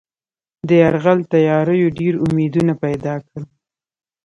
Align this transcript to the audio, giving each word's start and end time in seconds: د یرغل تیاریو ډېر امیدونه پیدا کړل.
د 0.67 0.69
یرغل 0.81 1.19
تیاریو 1.31 1.93
ډېر 1.99 2.13
امیدونه 2.25 2.73
پیدا 2.83 3.15
کړل. 3.27 3.43